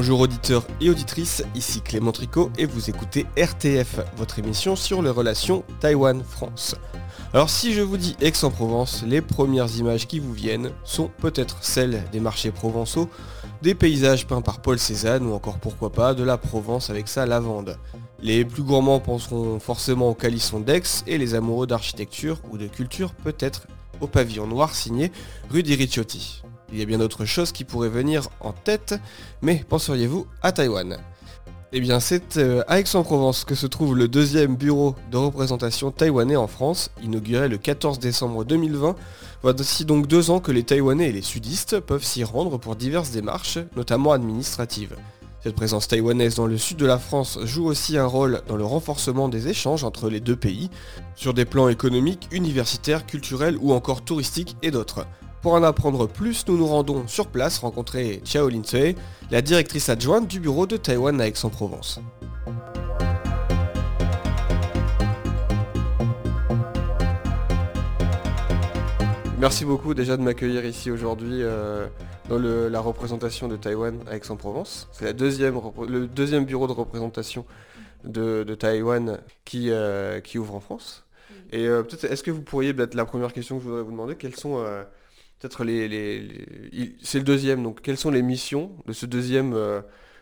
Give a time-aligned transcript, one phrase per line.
[0.00, 5.10] Bonjour auditeurs et auditrices, ici Clément Tricot et vous écoutez RTF, votre émission sur les
[5.10, 6.76] relations Taïwan-France.
[7.34, 12.04] Alors si je vous dis Aix-en-Provence, les premières images qui vous viennent sont peut-être celles
[12.12, 13.10] des marchés provençaux,
[13.60, 17.26] des paysages peints par Paul Cézanne ou encore pourquoi pas de la Provence avec sa
[17.26, 17.76] lavande.
[18.22, 23.14] Les plus gourmands penseront forcément au calisson d'Aix et les amoureux d'architecture ou de culture
[23.14, 23.66] peut-être
[24.00, 25.10] au pavillon noir signé
[25.50, 26.42] Rudy Ricciotti.
[26.72, 29.00] Il y a bien d'autres choses qui pourraient venir en tête,
[29.42, 30.98] mais penseriez-vous à Taïwan?
[31.70, 36.36] Eh bien c'est euh, à Aix-en-Provence que se trouve le deuxième bureau de représentation taïwanais
[36.36, 38.96] en France, inauguré le 14 décembre 2020.
[39.42, 43.10] Voici donc deux ans que les Taïwanais et les sudistes peuvent s'y rendre pour diverses
[43.10, 44.96] démarches, notamment administratives.
[45.44, 48.64] Cette présence taïwanaise dans le sud de la France joue aussi un rôle dans le
[48.64, 50.68] renforcement des échanges entre les deux pays,
[51.14, 55.06] sur des plans économiques, universitaires, culturels ou encore touristiques et d'autres.
[55.42, 58.62] Pour en apprendre plus, nous nous rendons sur place rencontrer Xiao Lin
[59.30, 62.00] la directrice adjointe du bureau de Taïwan à Aix-en-Provence.
[69.38, 71.86] Merci beaucoup déjà de m'accueillir ici aujourd'hui euh,
[72.28, 74.88] dans la représentation de Taïwan à Aix-en-Provence.
[74.90, 77.46] C'est le deuxième bureau de représentation
[78.02, 81.04] de, Taïwan qui, euh, qui, ouvre en France.
[81.52, 83.92] Et euh, peut-être, est-ce que vous pourriez, peut-être la première question que je voudrais vous
[83.92, 84.64] demander, quelles sont
[85.38, 87.62] peut-être les, c'est le deuxième.
[87.62, 89.80] Donc, quelles sont les missions de ce deuxième, euh,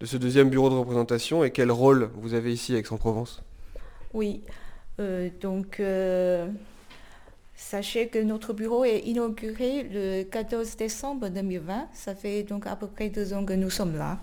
[0.00, 3.42] de ce deuxième bureau de représentation et quel rôle vous avez ici à Aix-en-Provence?
[4.12, 4.42] Oui.
[5.00, 6.48] Euh, donc, euh,
[7.54, 11.88] sachez que notre bureau est inauguré le 14 décembre 2020.
[11.92, 14.18] Ça fait donc à peu près deux ans que nous sommes là.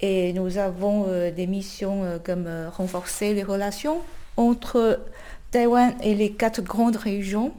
[0.00, 4.00] Et nous avons des missions comme renforcer les relations
[4.36, 5.00] entre
[5.52, 7.54] Taïwan et les quatre grandes régions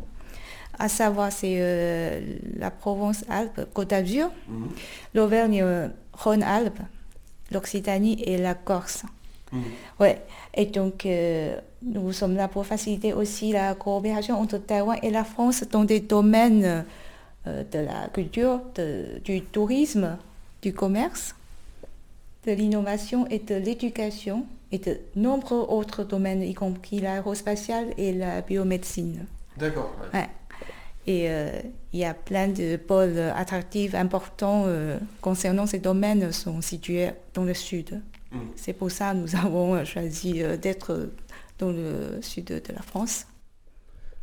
[0.80, 2.22] à savoir c'est euh,
[2.58, 4.70] la Provence-Alpes, Côte d'Azur, mhm.
[5.14, 6.80] l'Auvergne-Rhône-Alpes,
[7.52, 9.04] l'Occitanie et la Corse.
[9.52, 9.64] Mhm.
[10.00, 10.22] Ouais.
[10.54, 15.24] Et donc, euh, nous sommes là pour faciliter aussi la coopération entre Taïwan et la
[15.24, 16.86] France dans des domaines
[17.48, 18.62] euh, de la culture,
[19.24, 20.18] du tourisme,
[20.62, 21.36] du commerce,
[22.46, 28.42] de l'innovation et de l'éducation et de nombreux autres domaines, y compris l'aérospatiale et la
[28.42, 29.26] biomédecine.
[29.58, 29.92] D'accord.
[30.14, 30.28] Ouais.
[31.08, 31.52] Et euh,
[31.94, 37.44] il y a plein de pôles attractifs importants euh, concernant ces domaines sont situés dans
[37.44, 38.02] le sud.
[38.32, 38.40] Mm.
[38.56, 41.10] C'est pour ça que nous avons choisi euh, d'être
[41.60, 43.28] dans le sud de la France.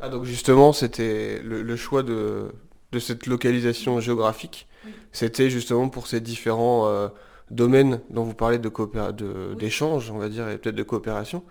[0.01, 2.51] Ah, donc justement, c'était le, choix de,
[2.91, 4.67] de, cette localisation géographique.
[5.13, 7.09] C'était justement pour ces différents
[7.49, 11.43] domaines dont vous parlez de d'échange, on va dire, et peut-être de coopération.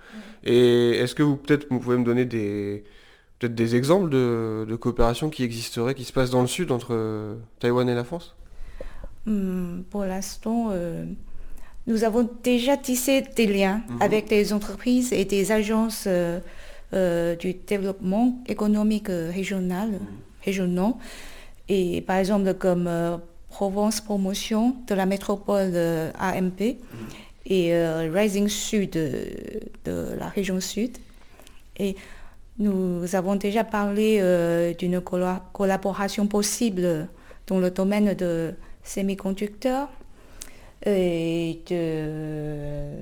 [0.45, 2.85] Et est-ce que vous peut-être vous pouvez me donner des,
[3.43, 7.35] peut-être des exemples de, coopération qui existeraient, qui se passent dans le sud entre euh,
[7.59, 8.37] Taïwan et la France?
[9.27, 11.05] Hmm, Pour l'instant, euh,
[11.89, 14.03] nous avons déjà tissé des liens mhm.
[14.03, 19.99] avec des entreprises et des agences euh, du développement économique régional,
[20.45, 20.99] régionaux.
[21.69, 22.89] Et par exemple, comme
[23.49, 25.75] Provence Promotion de la métropole
[26.19, 26.77] AMP mhm.
[27.47, 27.75] et
[28.09, 30.99] Rising Sud de la région sud.
[31.79, 31.97] Et
[32.59, 37.09] nous avons déjà parlé euh, d'une collaboration possible
[37.47, 38.55] dans le domaine de
[38.85, 39.89] semi-conducteurs
[40.85, 42.93] et de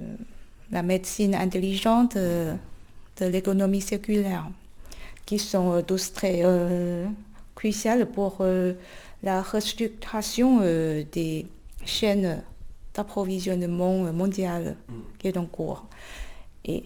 [0.71, 2.55] la médecine intelligente, euh,
[3.19, 4.47] de l'économie circulaire,
[5.27, 7.07] qui sont tous très euh,
[7.55, 8.45] cruciales pour
[9.23, 11.47] la restructuration des
[11.85, 12.43] chaînes
[12.95, 14.95] d'approvisionnement mondiales mm.
[15.19, 15.87] qui est en cours.
[16.65, 16.85] Et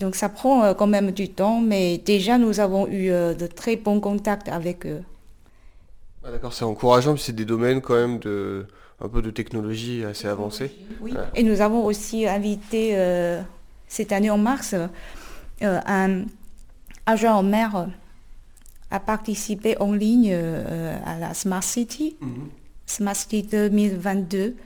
[0.00, 3.46] donc ça prend euh, quand même du temps, mais déjà nous avons eu euh, de
[3.46, 5.02] très bons contacts avec eux.
[6.24, 8.66] Ah, d'accord, c'est encourageant, c'est des domaines quand même de
[9.02, 10.72] un peu de technologie assez avancée.
[11.00, 11.14] Oui.
[11.34, 13.40] Et nous avons aussi invité euh,
[13.88, 14.74] cette année en mars
[15.62, 16.24] un
[17.06, 17.88] agent en mer
[18.90, 22.48] à participer en ligne à la Smart City, mhm.
[22.86, 24.56] Smart City 2022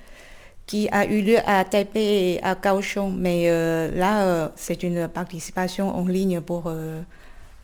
[0.66, 3.14] qui a eu lieu à Taipei et à Kaohsiung.
[3.16, 7.02] Mais euh, là, euh, c'est une participation en ligne pour euh,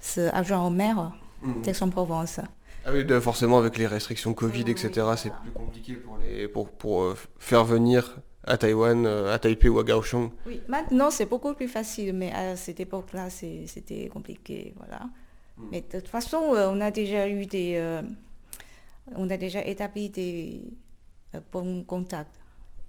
[0.01, 1.13] ce agent en mer
[1.43, 1.63] mmh.
[1.63, 2.41] d'Aix-en-Provence.
[2.85, 7.15] Ah oui, forcément avec les restrictions Covid, etc., c'est plus compliqué pour, les, pour, pour
[7.39, 10.31] faire venir à Taïwan, à Taipei ou à Kaohsiung.
[10.47, 15.05] Oui, maintenant c'est beaucoup plus facile, mais à cette époque-là, c'était compliqué, voilà.
[15.59, 15.63] Mmh.
[15.71, 18.01] Mais de toute façon, on a déjà eu des,
[19.15, 20.63] on a déjà établi des
[21.53, 22.40] bons contacts.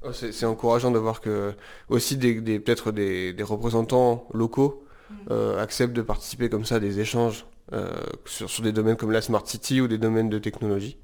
[0.03, 1.53] Oh, c'est encourageant de voir que
[1.87, 5.15] aussi des, peut-être des, représentants locaux mm.
[5.29, 7.91] euh, acceptent de participer comme ça à des échanges euh,
[8.25, 10.97] sur, des domaines comme la Smart City ou des domaines de technologie.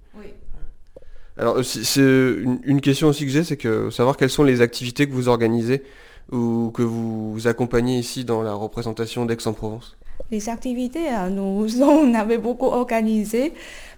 [1.40, 5.14] Alors, c'est une, question aussi que j'ai, c'est que savoir quelles sont les activités que
[5.14, 5.84] vous organisez
[6.32, 9.98] ou que vous accompagnez ici dans la représentation d'Aix-en-Provence
[10.32, 13.54] Les activités, hein, nous on avait beaucoup organisé.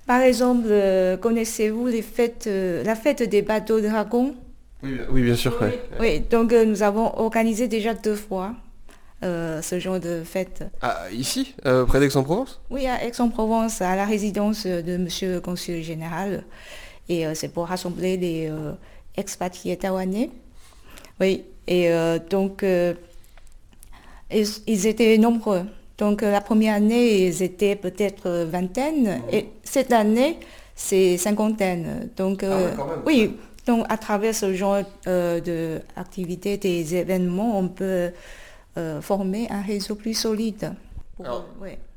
[0.06, 4.36] Par exemple, euh, connaissez-vous les fêtes, la fête des bateaux dragons?
[4.84, 5.58] Oui, bien sûr.
[6.00, 8.54] Oui, donc euh, nous avons organisé déjà deux fois
[9.22, 10.64] ce genre de fête.
[10.81, 11.54] Ah, ici,
[11.88, 12.62] près d'Aix-en-Provence?
[12.70, 16.46] Oui, à Aix-en-Provence, à la résidence de Monsieur le Consul général.
[17.10, 18.50] Et c'est pour rassembler les
[19.18, 20.30] expatriés taïwanais.
[21.20, 21.92] Oui, et
[22.30, 22.64] donc
[24.32, 25.64] ils, étaient nombreux.
[25.98, 29.22] Donc la première année, ils étaient peut-être vingtaine.
[29.34, 30.40] Et cette année,
[30.75, 32.10] c'est cinquantaine.
[32.16, 33.36] Donc ah oui,
[33.69, 38.10] donc à travers ce genre euh, d'activités, des événements, on peut
[38.77, 40.74] euh, former un réseau plus solide.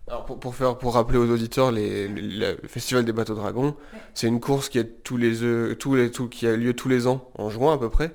[0.07, 3.75] alors, pour, faire, pour rappeler aux auditeurs, le Festival des bateaux dragons,
[4.13, 7.27] c'est une course qui, est tous les, tous les, qui a lieu tous les ans,
[7.39, 8.13] en juin à peu près.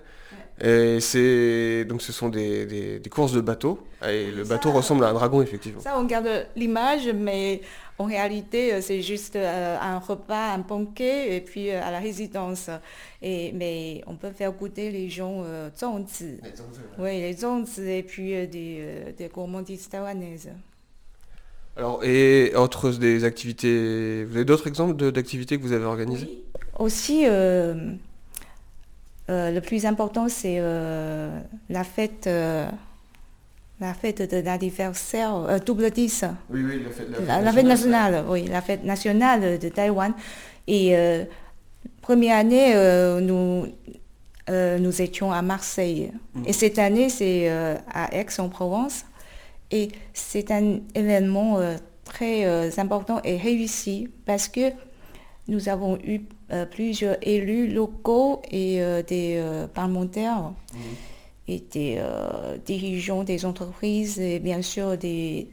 [0.60, 5.14] Et c'est donc ce sont des, courses de bateaux et le bateau ressemble à un
[5.14, 5.82] dragon effectivement.
[5.82, 7.62] Ça on garde l'image mais
[8.00, 12.00] en réalité euh, c'est juste euh, un repas, un banquet et puis euh, à la
[12.00, 12.70] résidence.
[13.22, 15.70] Et, mais on peut faire goûter les gens euh.
[16.20, 16.54] Les
[16.98, 20.50] Oui, les zongzi et puis des, des gourmandises taïwanaises.
[21.78, 26.44] Alors, et autres des activités, vous avez d'autres exemples d'activités que vous avez organisées?
[26.80, 27.94] Aussi, euh,
[29.30, 31.40] le plus important, c'est euh,
[31.70, 32.28] la fête.
[32.28, 32.68] Euh,
[33.80, 36.26] la fête de l'anniversaire double 10.
[36.50, 36.90] Oui, oui, la
[37.54, 38.26] fête, nationale.
[38.28, 40.14] Oui, la fête nationale de Taïwan.
[40.66, 40.96] Et
[42.02, 42.74] première année,
[43.22, 43.68] nous,
[44.50, 46.12] nous étions à Marseille.
[46.48, 49.06] Et cette année, c'est à Aix-en-Provence.
[49.70, 51.60] Et c'est un événement
[52.04, 54.72] très important et réussi parce que
[55.48, 56.20] nous avons eu euh,
[56.72, 60.80] plusieurs élus locaux et euh, des euh, parlementaires mhm.
[61.48, 62.02] et des
[62.66, 65.50] dirigeants des entreprises et bien sûr des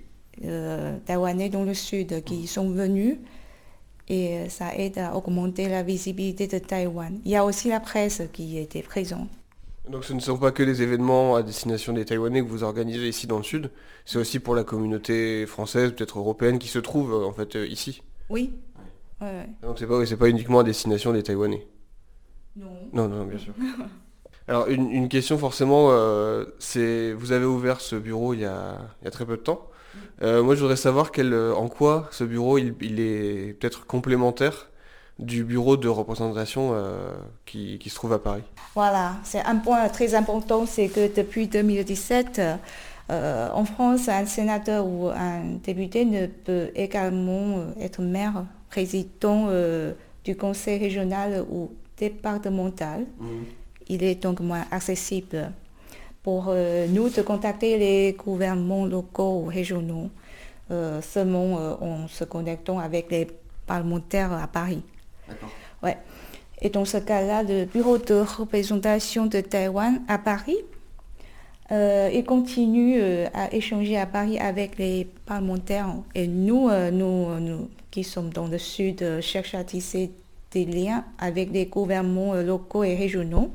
[1.06, 2.46] Taïwanais dans le sud qui mhm.
[2.46, 3.18] sont venus
[4.08, 7.18] et ça aide à augmenter la visibilité de Taïwan.
[7.24, 9.28] Il y a aussi la presse qui était présente.
[9.88, 13.08] Donc ce ne sont pas que des événements à destination des Taïwanais que vous organisez
[13.08, 13.70] ici dans le sud,
[14.04, 18.02] c'est aussi pour la communauté française, peut-être européenne, qui se trouve en fait ici.
[18.30, 18.52] Oui,
[19.62, 21.66] donc c'est pas, pas uniquement à destination des Taïwanais?
[22.56, 22.66] Non.
[22.92, 23.52] Non, non, bien sûr.
[24.46, 28.76] Alors une, question forcément, euh, c'est vous avez ouvert ce bureau il y a,
[29.10, 29.68] très peu de temps.
[30.22, 34.68] Euh, moi je voudrais savoir quel, euh, en quoi ce bureau il, est peut-être complémentaire
[35.18, 36.74] du bureau de représentation
[37.46, 38.42] qui, qui, se trouve à Paris.
[38.74, 42.40] Voilà, c'est un point très important, c'est que depuis 2017,
[43.08, 49.92] en France, un sénateur ou un député ne peut également être maire président euh,
[50.24, 53.06] du conseil régional ou départemental.
[53.20, 53.44] Mhm.
[53.88, 55.52] Il est donc moins accessible
[56.24, 60.10] pour euh, nous de contacter les gouvernements locaux ou régionaux
[60.70, 61.50] euh, seulement
[61.80, 63.28] en se connectant avec les
[63.66, 64.82] parlementaires à Paris.
[65.82, 65.98] Ouais.
[66.60, 70.58] Et dans ce cas-là, le bureau de représentation de Taïwan à Paris,
[71.70, 73.00] il continue
[73.32, 75.88] à échanger à Paris avec les parlementaires.
[76.14, 80.10] Et nous, nous, nous qui sont dans le sud euh, cherchent à tisser
[80.50, 83.52] des liens avec les gouvernements euh, locaux et régionaux.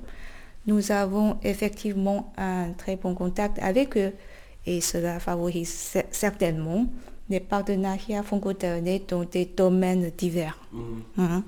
[0.66, 4.14] Nous avons effectivement un très bon contact avec eux
[4.66, 6.86] et cela favorise certainement
[7.30, 10.58] des partenariats franco dans des domaines divers.
[10.72, 11.04] Mhm.
[11.18, 11.44] Hein?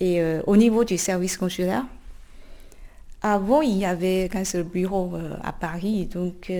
[0.00, 1.84] Et euh, au niveau du service consulaire,
[3.22, 6.52] avant il y avait qu'un seul bureau à Paris, donc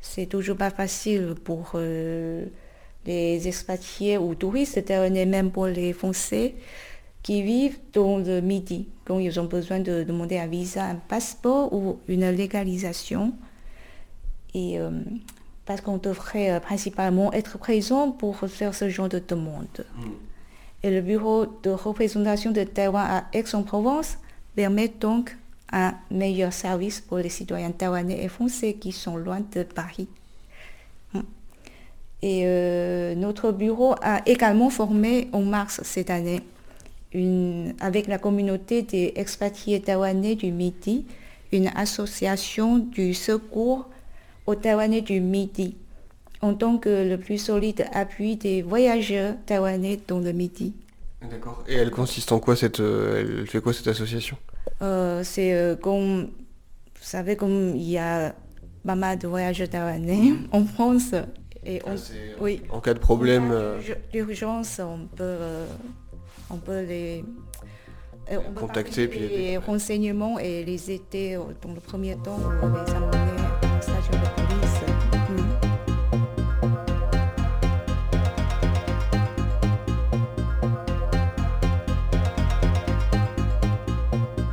[0.00, 1.78] c'est toujours pas facile pour
[3.06, 6.54] les expatriés ou touristes terrestres, même pour les Français
[7.26, 11.72] qui vivent dans le Midi, quand ils ont besoin de demander un visa, un passeport
[11.72, 13.32] ou une légalisation.
[14.54, 14.90] Et euh,
[15.64, 19.84] parce qu'on devrait euh, principalement être présent pour faire ce genre de demande.
[19.96, 20.04] Mm.
[20.84, 24.18] Et le bureau de représentation de Taïwan à Aix-en-Provence
[24.54, 25.36] permet donc
[25.72, 30.08] un meilleur service pour les citoyens taïwanais et français qui sont loin de Paris.
[32.22, 36.40] Et euh, notre bureau a également formé en mars cette année,
[37.80, 41.04] avec la communauté des expatriés taïwanais du Midi,
[41.52, 43.88] une association du secours
[44.46, 45.76] aux Taïwanais du Midi,
[46.40, 50.74] en tant que le plus solide appui des voyageurs taïwanais dans le Midi.
[51.30, 51.64] D'accord.
[51.68, 54.36] Et elle consiste en quoi cette, euh, elle fait quoi cette association?
[54.82, 58.34] Euh, C'est comme, vous savez, comme il y a
[58.86, 61.12] pas mal de voyageurs taïwanais en France,
[61.64, 61.90] et ah,
[62.40, 63.50] oui, en cas de problème.
[63.50, 63.80] Euh,
[64.12, 65.66] d'urgence, on peut, euh,
[66.50, 67.24] on peut les,
[68.30, 72.16] Euh, on peut Contacter, puis les- les renseignements et les aider euh, dans le premier
[72.16, 74.15] temps euh, les amener à la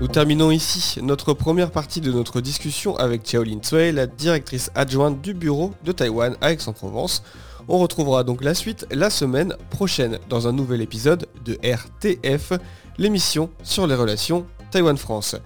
[0.04, 5.22] Nous terminons ici notre première partie de notre discussion avec Xiaolin Tsui, la directrice adjointe
[5.22, 7.24] du bureau de Taïwan à Aix-en-Provence.
[7.70, 12.52] On retrouvera donc la suite la semaine prochaine dans un nouvel épisode de RTF,
[12.98, 15.38] l'émission sur les relations Taïwan-France.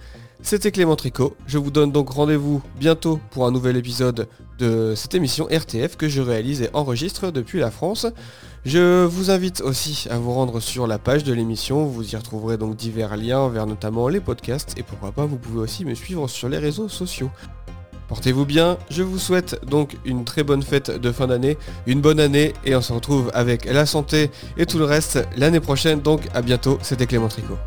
[0.42, 4.26] C'était Clément Tricot, je vous donne donc rendez-vous bientôt pour un nouvel épisode
[4.58, 8.06] de cette émission RTF que je réalise et enregistre depuis la France.
[8.64, 12.58] Je vous invite aussi à vous rendre sur la page de l'émission, vous y retrouverez
[12.58, 16.28] donc divers liens vers notamment les podcasts et pourquoi pas vous pouvez aussi me suivre
[16.28, 17.30] sur les réseaux sociaux.
[18.08, 22.20] Portez-vous bien, je vous souhaite donc une très bonne fête de fin d'année, une bonne
[22.20, 26.22] année et on se retrouve avec la santé et tout le reste l'année prochaine donc
[26.34, 27.58] à bientôt, c'était Clément Tricot.